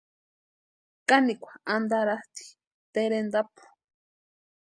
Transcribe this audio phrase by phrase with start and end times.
[1.07, 2.45] Kanikwa antaratʼi
[2.93, 3.63] terentapu.